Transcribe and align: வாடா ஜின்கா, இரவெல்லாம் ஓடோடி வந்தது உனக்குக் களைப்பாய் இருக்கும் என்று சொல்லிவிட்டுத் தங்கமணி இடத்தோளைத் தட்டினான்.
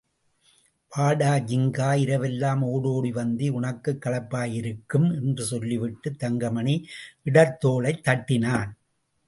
வாடா 0.89 1.33
ஜின்கா, 1.35 1.89
இரவெல்லாம் 1.97 2.61
ஓடோடி 2.61 3.11
வந்தது 3.11 3.53
உனக்குக் 3.53 4.03
களைப்பாய் 4.05 4.53
இருக்கும் 4.53 5.11
என்று 5.11 5.43
சொல்லிவிட்டுத் 5.43 6.19
தங்கமணி 6.19 6.87
இடத்தோளைத் 7.23 8.03
தட்டினான். 8.03 8.77